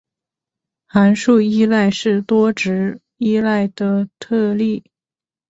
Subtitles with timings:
[0.87, 4.83] 函数依赖是多值依赖的特例。